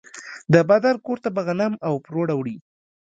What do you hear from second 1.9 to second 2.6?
پروړه وړي.